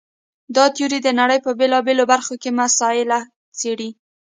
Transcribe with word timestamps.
دا 0.55 0.65
تیوري 0.75 0.99
د 1.03 1.09
نړۍ 1.19 1.39
په 1.45 1.51
بېلابېلو 1.59 2.03
برخو 2.11 2.33
کې 2.41 2.49
مسایل 2.59 3.11
څېړي. 3.59 3.89